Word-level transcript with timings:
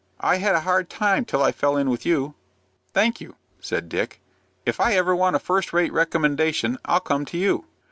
I 0.19 0.37
had 0.37 0.55
a 0.55 0.61
hard 0.61 0.89
time 0.89 1.25
till 1.25 1.43
I 1.43 1.51
fell 1.51 1.77
in 1.77 1.87
with 1.91 2.07
you." 2.07 2.33
"Thank 2.91 3.21
you," 3.21 3.35
said 3.59 3.87
Dick; 3.87 4.19
"if 4.65 4.79
I 4.79 4.95
ever 4.95 5.15
want 5.15 5.35
a 5.35 5.39
first 5.39 5.73
rate 5.73 5.93
recommendation 5.93 6.79
I'll 6.85 6.99
come 6.99 7.23
to 7.25 7.37
you. 7.37 7.65